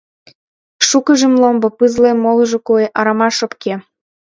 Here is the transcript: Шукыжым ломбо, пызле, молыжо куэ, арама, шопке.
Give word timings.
Шукыжым 0.87 1.33
ломбо, 1.41 1.67
пызле, 1.77 2.11
молыжо 2.23 2.59
куэ, 2.67 2.85
арама, 2.99 3.29
шопке. 3.37 3.73